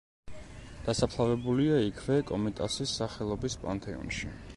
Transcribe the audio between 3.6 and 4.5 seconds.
პანთეონში.